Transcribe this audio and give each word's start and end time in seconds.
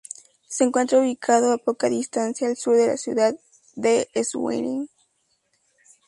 Se 0.47 0.63
encuentra 0.63 0.97
ubicado 0.99 1.53
a 1.53 1.59
poca 1.59 1.87
distancia 1.87 2.47
al 2.47 2.57
sur 2.57 2.75
de 2.75 2.87
la 2.87 2.97
ciudad 2.97 3.35
de 3.75 4.09
Schwerin. 4.23 4.89